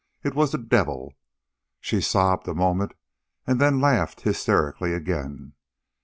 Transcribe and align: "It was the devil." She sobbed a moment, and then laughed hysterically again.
"It 0.23 0.33
was 0.33 0.51
the 0.51 0.57
devil." 0.57 1.13
She 1.79 2.01
sobbed 2.01 2.47
a 2.47 2.55
moment, 2.55 2.93
and 3.45 3.61
then 3.61 3.79
laughed 3.79 4.21
hysterically 4.21 4.93
again. 4.93 5.53